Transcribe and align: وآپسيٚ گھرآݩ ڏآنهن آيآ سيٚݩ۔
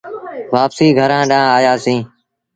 وآپسيٚ 0.53 0.95
گھرآݩ 0.99 1.27
ڏآنهن 1.31 1.51
آيآ 1.57 1.73
سيٚݩ۔ 1.83 2.03